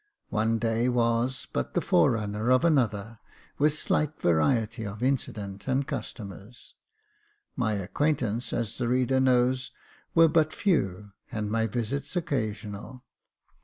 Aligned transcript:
One 0.31 0.57
day 0.57 0.89
was 0.89 1.47
but 1.53 1.75
the 1.75 1.79
fore 1.79 2.09
runner 2.13 2.49
of 2.49 2.65
another, 2.65 3.19
with 3.59 3.77
slight 3.77 4.19
variety 4.19 4.83
of 4.83 5.03
incident 5.03 5.67
and 5.67 5.85
customers. 5.85 6.73
My 7.55 7.73
acquaintance, 7.73 8.51
as 8.51 8.79
the 8.79 8.87
reader 8.87 9.19
knows, 9.19 9.69
were 10.15 10.23
342 10.27 10.29
Jacob 10.39 10.53
Faithful 10.55 11.11
but 11.11 11.29
few, 11.31 11.39
and 11.39 11.51
my 11.51 11.67
visits 11.67 12.15
occasional. 12.15 13.03